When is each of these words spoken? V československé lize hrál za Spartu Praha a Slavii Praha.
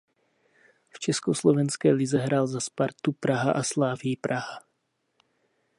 V 0.89 0.99
československé 0.99 1.91
lize 1.93 2.17
hrál 2.17 2.47
za 2.47 2.59
Spartu 2.59 3.11
Praha 3.11 3.51
a 3.51 3.63
Slavii 3.63 4.15
Praha. 4.15 4.59